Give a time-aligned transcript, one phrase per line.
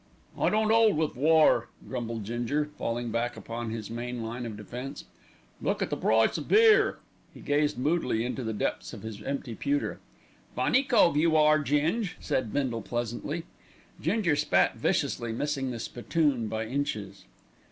[0.35, 5.05] "I don't 'old wiv war," grumbled Ginger, falling back upon his main line of defence.
[5.61, 6.97] "Look at the price of beer!"
[7.35, 9.99] He gazed moodily into the depths of his empty pewter.
[10.55, 13.43] "Funny cove you are, Ging," said Bindle pleasantly.
[14.01, 17.25] Ginger spat viciously, missing the spittoon by inches.